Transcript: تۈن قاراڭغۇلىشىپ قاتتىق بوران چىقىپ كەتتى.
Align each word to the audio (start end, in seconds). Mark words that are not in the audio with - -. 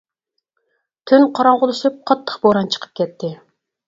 تۈن 1.11 1.25
قاراڭغۇلىشىپ 1.39 1.99
قاتتىق 2.13 2.39
بوران 2.47 2.71
چىقىپ 2.77 2.97
كەتتى. 3.01 3.31